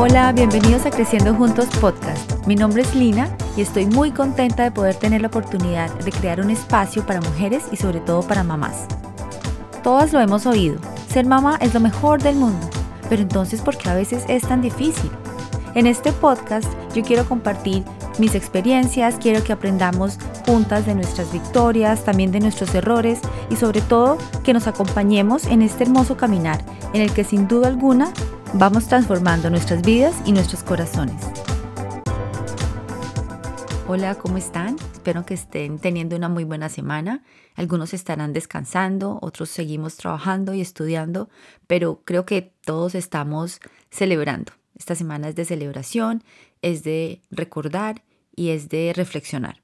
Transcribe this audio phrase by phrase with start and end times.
[0.00, 2.46] Hola, bienvenidos a Creciendo Juntos Podcast.
[2.46, 6.40] Mi nombre es Lina y estoy muy contenta de poder tener la oportunidad de crear
[6.40, 8.86] un espacio para mujeres y sobre todo para mamás.
[9.82, 12.64] Todas lo hemos oído, ser mamá es lo mejor del mundo,
[13.08, 15.10] pero entonces ¿por qué a veces es tan difícil?
[15.74, 17.82] En este podcast yo quiero compartir
[18.18, 23.80] mis experiencias, quiero que aprendamos juntas de nuestras victorias, también de nuestros errores y sobre
[23.80, 28.12] todo que nos acompañemos en este hermoso caminar en el que sin duda alguna
[28.54, 31.16] vamos transformando nuestras vidas y nuestros corazones.
[33.86, 34.76] Hola, ¿cómo están?
[34.92, 37.22] Espero que estén teniendo una muy buena semana.
[37.54, 41.30] Algunos estarán descansando, otros seguimos trabajando y estudiando,
[41.66, 44.52] pero creo que todos estamos celebrando.
[44.74, 46.22] Esta semana es de celebración,
[46.60, 48.02] es de recordar
[48.38, 49.60] y es de reflexionar.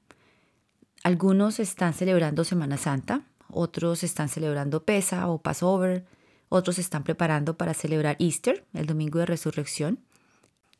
[1.01, 6.05] Algunos están celebrando Semana Santa, otros están celebrando Pesa o Passover,
[6.49, 9.99] otros están preparando para celebrar Easter, el domingo de resurrección.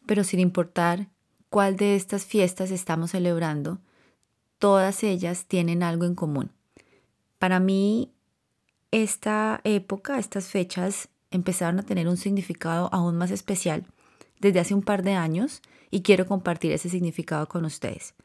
[0.05, 1.07] Pero sin importar
[1.49, 3.79] cuál de estas fiestas estamos celebrando,
[4.59, 6.51] todas ellas tienen algo en común.
[7.39, 8.11] Para mí,
[8.91, 13.85] esta época, estas fechas empezaron a tener un significado aún más especial
[14.41, 15.61] desde hace un par de años
[15.95, 18.15] y quiero compartir ese significado con ustedes.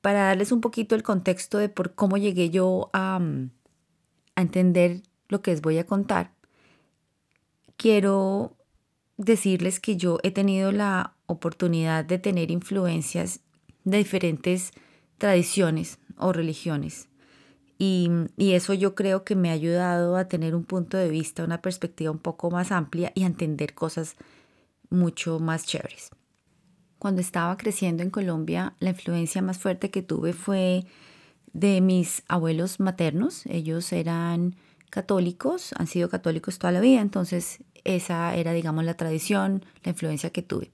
[0.00, 3.20] Para darles un poquito el contexto de por cómo llegué yo a,
[4.34, 6.32] a entender lo que les voy a contar,
[7.76, 8.56] quiero
[9.18, 13.40] decirles que yo he tenido la oportunidad de tener influencias
[13.84, 14.70] de diferentes
[15.18, 17.10] tradiciones o religiones.
[17.76, 21.44] Y, y, eso yo creo que me ha ayudado a tener un punto de vista,
[21.44, 24.16] una perspectiva un poco más amplia y a entender cosas
[24.90, 26.10] mucho más chéveres.
[26.98, 30.84] Cuando estaba creciendo en Colombia, la influencia más fuerte que tuve fue
[31.52, 33.44] de mis abuelos maternos.
[33.46, 34.56] Ellos eran
[34.90, 40.30] católicos, han sido católicos toda la vida, entonces esa era, digamos, la tradición, la influencia
[40.30, 40.72] que tuve.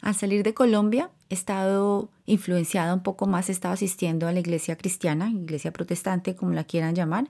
[0.00, 4.40] Al salir de Colombia, he estado influenciada un poco más, he estado asistiendo a la
[4.40, 7.28] iglesia cristiana, iglesia protestante, como la quieran llamar.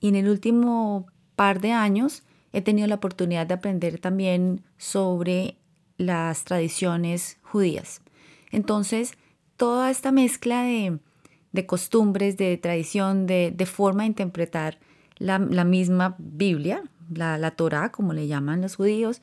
[0.00, 5.56] Y en el último par de años he tenido la oportunidad de aprender también sobre
[5.96, 8.02] las tradiciones judías.
[8.50, 9.12] Entonces,
[9.56, 14.78] toda esta mezcla de, costumbres, de tradición, de, forma de interpretar
[15.16, 16.82] la, misma Biblia,
[17.14, 19.22] la, Torah, como le llaman los judíos,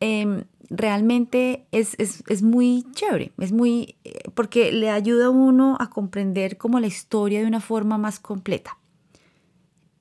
[0.00, 5.88] em, realmente es, es, muy chévere, es muy, eh, porque le ayuda a uno a
[5.88, 8.76] comprender como la historia de una forma más completa.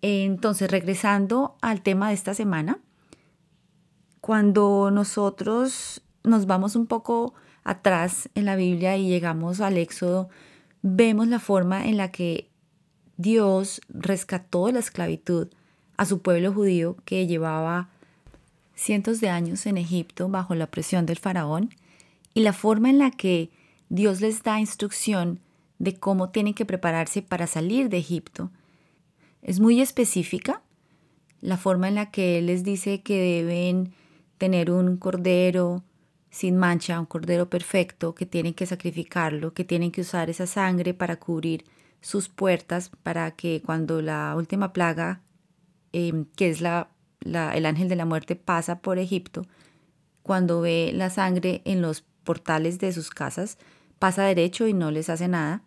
[0.01, 2.79] Entonces, regresando al tema de esta semana,
[4.21, 7.33] cuando nosotros nos vamos un poco
[7.63, 10.29] atrás en la Biblia y llegamos al Éxodo,
[10.81, 12.49] vemos la forma en la que
[13.17, 15.47] Dios rescató de la esclavitud
[15.97, 17.89] a su pueblo judío que llevaba
[18.75, 21.69] cientos de años en Egipto bajo la presión del faraón
[22.33, 23.49] y la forma en la que
[23.89, 25.39] Dios les da instrucción
[25.79, 28.51] de cómo tienen que prepararse para salir de Egipto
[29.45, 30.63] es muy específica
[31.39, 33.93] la forma en la que Él les dice que deben
[34.39, 35.83] tener un cordero
[36.31, 40.95] sin mancha, un cordero perfecto, que tienen que sacrificarlo, que tienen que usar esa sangre
[40.95, 41.63] para cubrir
[42.01, 45.21] sus puertas, para que cuando la última plaga,
[45.93, 46.89] em, que es la,
[47.21, 49.45] el ángel de la muerte, pasa por Egipto,
[50.23, 53.59] cuando ve la sangre en los portales de sus casas,
[53.99, 55.61] pasa derecho y no les hace nada.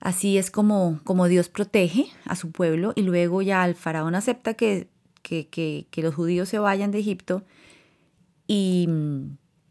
[0.00, 4.54] Así es como, como Dios protege a su pueblo y luego ya el faraón acepta
[4.54, 4.88] que,
[5.22, 7.42] que, los judíos se vayan de Egipto
[8.46, 8.88] y,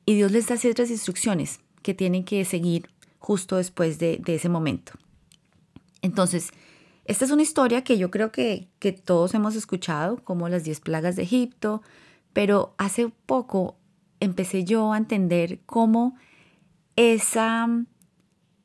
[0.05, 2.89] Dios les da ciertas instrucciones que tienen que seguir
[3.19, 4.93] justo después de, ese momento.
[6.01, 6.51] Entonces,
[7.05, 10.79] esta es una historia que yo creo que, que todos hemos escuchado, como las diez
[10.79, 11.81] plagas de Egipto,
[12.31, 13.77] pero hace poco
[14.19, 16.15] empecé yo a entender cómo
[16.95, 17.67] esa,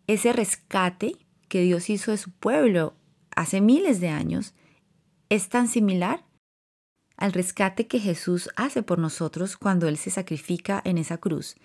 [0.06, 1.16] ese rescate
[1.52, 2.94] que Dios hizo de su pueblo
[3.36, 4.54] hace miles de años
[5.28, 6.24] es tan similar
[7.18, 11.56] al rescate que Jesús hace por nosotros cuando Él se sacrifica en esa cruz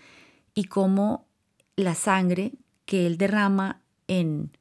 [0.53, 1.29] y cómo
[1.77, 2.51] la sangre
[2.83, 4.51] que Él derrama en,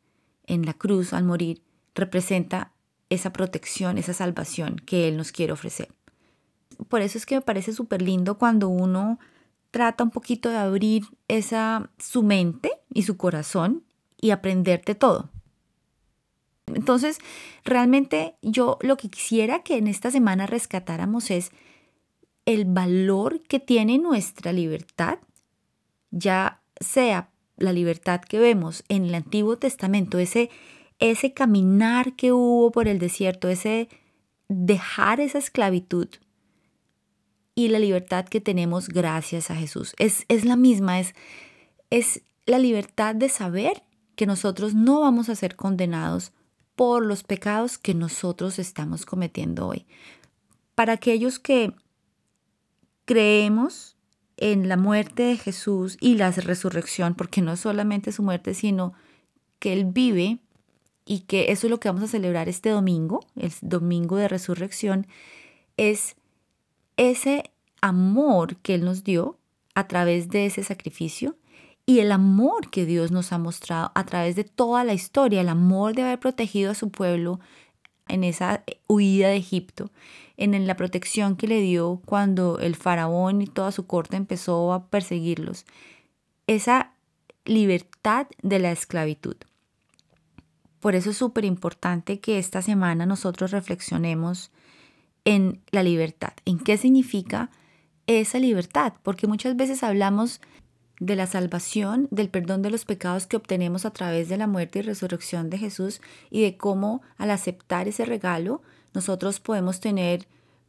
[0.46, 1.60] en la cruz al morir
[1.96, 2.70] representa
[3.10, 5.88] esa protección, esa salvación que Él nos quiere ofrecer.
[6.88, 9.18] Por eso es que me parece súper lindo cuando uno
[9.72, 13.82] trata un poquito de abrir esa su mente y su corazón
[14.20, 15.30] y aprenderte todo.
[16.66, 17.18] Entonces,
[17.64, 21.52] realmente yo lo que quisiera que en esta semana rescatáramos es
[22.44, 25.18] el valor que tiene nuestra libertad,
[26.10, 30.50] ya sea la libertad que vemos en el Antiguo Testamento, ese,
[30.98, 33.88] ese caminar que hubo por el desierto, ese
[34.48, 36.08] dejar esa esclavitud
[37.54, 39.94] y la libertad que tenemos gracias a Jesús.
[39.98, 41.14] Es, es la misma, es,
[41.90, 43.82] es la libertad de saber
[44.16, 46.32] que nosotros no vamos a ser condenados
[46.74, 49.86] por los pecados que nosotros estamos cometiendo hoy.
[50.74, 51.72] Para aquellos que
[53.04, 53.96] creemos
[54.36, 58.92] en la muerte de Jesús y la resurrección, porque no solamente su muerte, sino
[59.58, 60.38] que Él vive
[61.06, 65.06] y que eso es lo que vamos a celebrar este domingo, el domingo de resurrección,
[65.76, 66.16] es
[66.96, 69.38] ese amor que Él nos dio
[69.74, 71.36] a través de ese sacrificio
[71.86, 75.48] y el amor que Dios nos ha mostrado a través de toda la historia, el
[75.48, 77.38] amor de haber protegido a su pueblo
[78.08, 79.90] en esa huida de Egipto,
[80.36, 84.88] en la protección que le dio cuando el faraón y toda su corte empezó a
[84.88, 85.64] perseguirlos,
[86.48, 86.92] esa
[87.44, 89.36] libertad de la esclavitud.
[90.80, 94.50] Por eso es súper importante que esta semana nosotros reflexionemos
[95.24, 97.50] en la libertad, en qué significa
[98.06, 100.40] esa libertad, porque muchas veces hablamos
[101.00, 104.78] de la salvación, del perdón de los pecados que obtenemos a través de la muerte
[104.78, 106.00] y resurrección de Jesús
[106.30, 108.62] y de cómo al aceptar ese regalo
[108.94, 110.26] nosotros podemos tener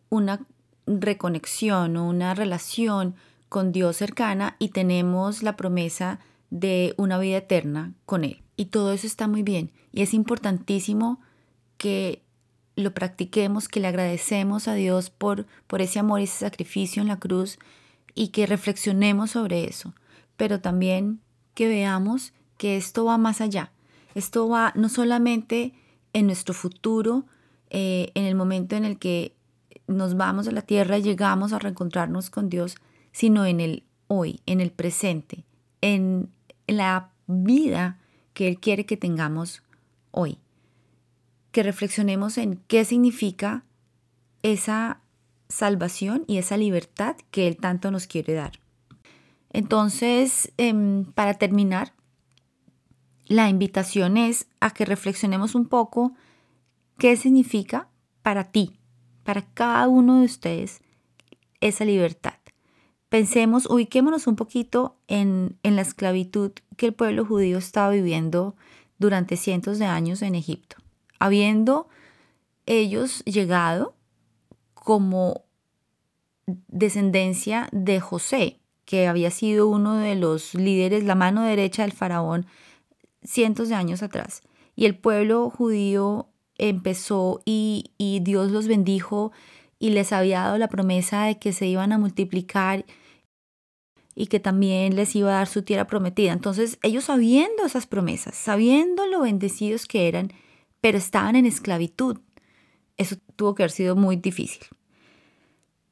[0.09, 0.45] una
[0.85, 3.15] reconexión o una relación
[3.49, 6.19] con Dios cercana y tenemos la promesa
[6.49, 8.41] de una vida eterna con Él.
[8.57, 11.21] Y todo eso está muy bien y es importantísimo
[11.77, 12.21] que
[12.75, 17.07] lo practiquemos, que le agradecemos a Dios por, por ese amor y ese sacrificio en
[17.07, 17.59] la cruz
[18.13, 19.93] y que reflexionemos sobre eso
[20.37, 21.19] pero también
[21.53, 23.71] que veamos que esto va más allá.
[24.15, 25.73] Esto va no solamente
[26.13, 27.25] en nuestro futuro,
[27.69, 29.35] eh, en el momento en el que
[29.87, 32.75] nos vamos a la tierra y llegamos a reencontrarnos con Dios,
[33.11, 35.45] sino en el hoy, en el presente,
[35.81, 36.29] en
[36.67, 37.99] la vida
[38.33, 39.63] que Él quiere que tengamos
[40.11, 40.37] hoy.
[41.51, 43.63] Que reflexionemos en qué significa
[44.43, 45.01] esa
[45.49, 48.59] salvación y esa libertad que Él tanto nos quiere dar.
[49.57, 51.95] Entonces, em, para terminar,
[53.25, 56.13] la invitación es a que reflexionemos un poco
[56.99, 57.89] qué significa
[58.21, 58.77] para ti,
[59.23, 60.81] para cada uno de ustedes,
[61.59, 62.35] esa libertad.
[63.09, 68.55] Pensemos, ubiquémonos un poquito en, en la esclavitud que el pueblo judío estaba viviendo
[68.99, 70.75] durante cientos de años en Egipto,
[71.17, 71.87] habiendo
[72.67, 73.95] ellos llegado
[74.75, 75.45] como
[76.45, 82.47] descendencia de José, que había sido uno de los líderes, la mano derecha del faraón,
[83.21, 84.41] cientos de años atrás.
[84.77, 89.33] Y el pueblo judío empezó y, y Dios los bendijo
[89.77, 92.85] y les había dado la promesa de que se iban a multiplicar
[94.15, 96.31] y que también les iba a dar su tierra prometida.
[96.31, 100.31] Entonces ellos sabiendo esas promesas, sabiendo lo bendecidos que eran,
[100.79, 102.19] pero estaban en esclavitud.
[102.95, 104.65] Eso tuvo que haber sido muy difícil.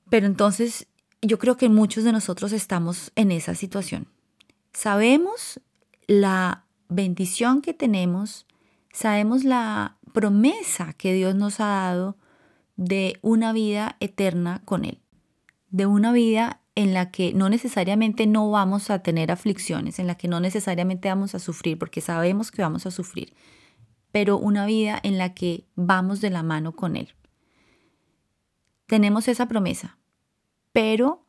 [0.10, 0.88] Pero entonces
[1.28, 4.08] yo creo que muchos de nosotros estamos en esa situación.
[4.74, 5.60] Sabemos
[6.08, 8.46] la bendición que tenemos,
[8.92, 12.18] sabemos la promesa que Dios nos ha dado
[12.76, 15.00] de una vida eterna con Él,
[15.70, 20.16] de una vida en la que no necesariamente no vamos a tener aflicciones, en la
[20.16, 23.34] que no necesariamente vamos a sufrir, porque sabemos que vamos a sufrir,
[24.12, 27.14] pero una vida en la que vamos de la mano con Él.
[28.88, 29.98] Tenemos esa promesa,
[30.76, 31.24] pero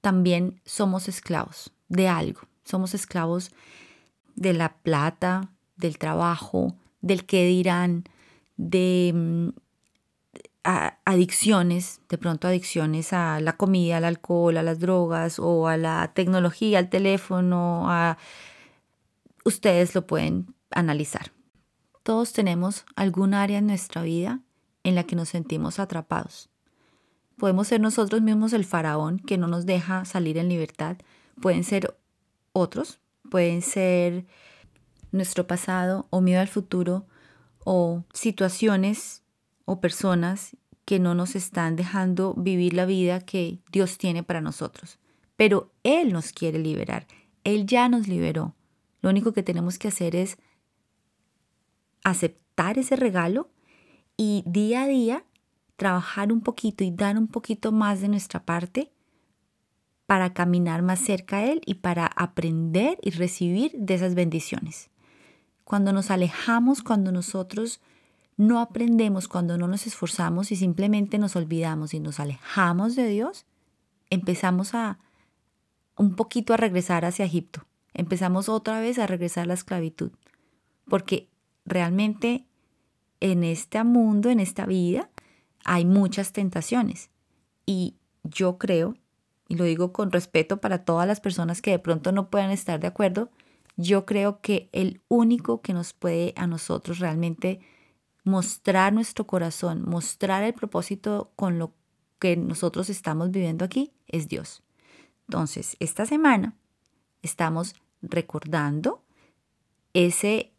[0.00, 2.42] también somos esclavos de algo.
[2.62, 3.50] Somos esclavos
[4.36, 8.04] de la plata, del trabajo, del qué dirán,
[8.56, 9.48] de mm,
[11.04, 16.12] adicciones, de pronto adicciones a la comida, al alcohol, a las drogas o a la
[16.14, 18.18] tecnología, al teléfono, a...
[19.44, 21.32] ustedes lo pueden analizar.
[22.04, 24.42] Todos tenemos algún área en nuestra vida
[24.84, 26.50] en la que nos sentimos atrapados.
[27.36, 30.96] Podemos ser nosotros mismos el faraón que no nos deja salir en libertad.
[31.40, 31.96] Pueden ser
[32.52, 32.98] otros,
[33.30, 34.24] pueden ser
[35.12, 37.06] nuestro pasado o miedo al futuro
[37.64, 39.22] o situaciones
[39.66, 44.98] o personas que no nos están dejando vivir la vida que Dios tiene para nosotros.
[45.36, 47.06] Pero Él nos quiere liberar.
[47.44, 48.54] Él ya nos liberó.
[49.02, 50.38] Lo único que tenemos que hacer es
[52.02, 53.50] aceptar ese regalo
[54.16, 55.24] y día a día
[55.76, 58.90] trabajar un poquito y dar un poquito más de nuestra parte
[60.06, 64.90] para caminar más cerca a Él y para aprender y recibir de esas bendiciones.
[65.64, 67.80] Cuando nos alejamos, cuando nosotros
[68.36, 73.46] no aprendemos, cuando no nos esforzamos y simplemente nos olvidamos y nos alejamos de Dios,
[74.10, 74.98] empezamos a
[75.96, 77.66] un poquito a regresar hacia Egipto.
[77.94, 80.12] Empezamos otra vez a regresar a la esclavitud.
[80.86, 81.28] Porque
[81.64, 82.46] realmente
[83.20, 85.08] en este mundo, en esta vida,
[85.66, 87.10] hay muchas tentaciones
[87.66, 88.94] y yo creo,
[89.48, 92.80] y lo digo con respeto para todas las personas que de pronto no puedan estar
[92.80, 93.30] de acuerdo,
[93.76, 97.60] yo creo que el único que nos puede a nosotros realmente
[98.24, 101.74] mostrar nuestro corazón, mostrar el propósito con lo
[102.18, 104.62] que nosotros estamos viviendo aquí es Dios.
[105.28, 106.56] Entonces, esta semana
[107.22, 109.02] estamos recordando
[109.92, 110.52] ese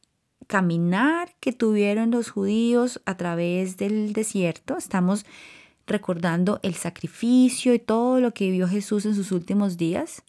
[0.47, 4.77] caminar que tuvieron los judíos a través del desierto.
[4.77, 5.25] Estamos
[5.85, 10.23] recordando el sacrificio y todo lo que vivió Jesús en sus últimos días.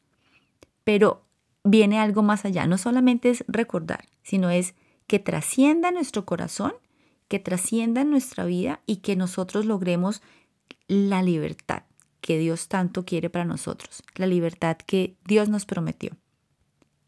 [0.85, 1.23] Pero
[1.65, 2.67] viene algo más allá.
[2.67, 4.75] No solamente es recordar, sino es
[5.07, 6.73] que trascienda nuestro corazón,
[7.29, 10.23] que trascienda en nuestra vida y que nosotros logremos
[10.87, 11.83] la libertad
[12.21, 16.11] que Dios tanto quiere para nosotros, la libertad que Dios nos prometió.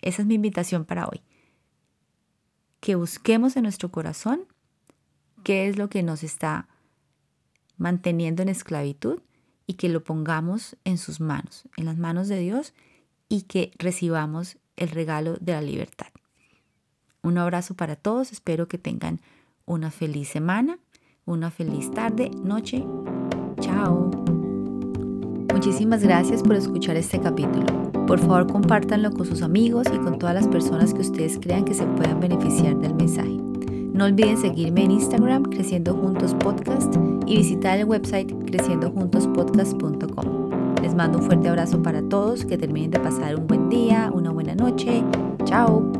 [0.00, 1.20] Esa es mi invitación para hoy.
[2.80, 4.46] Que busquemos en nuestro corazón
[5.44, 6.68] qué es lo que nos está
[7.76, 9.20] manteniendo en esclavitud
[9.66, 12.74] y que lo pongamos en sus manos, en las manos de Dios
[13.28, 16.08] y que recibamos el regalo de la libertad.
[17.22, 19.20] Un abrazo para todos, espero que tengan
[19.66, 20.78] una feliz semana,
[21.24, 22.84] una feliz tarde, noche.
[23.60, 24.29] Chao.
[25.52, 27.66] Muchísimas gracias por escuchar este capítulo.
[28.06, 31.74] Por favor, compártanlo con sus amigos y con todas las personas que ustedes crean que
[31.74, 33.36] se puedan beneficiar del mensaje.
[33.92, 36.94] No olviden seguirme en Instagram Creciendo Juntos Podcast
[37.26, 40.50] y visitar el website creciendojuntospodcast.com.
[40.82, 44.30] Les mando un fuerte abrazo para todos, que terminen de pasar un buen día, una
[44.30, 45.04] buena noche.
[45.44, 45.92] Chao.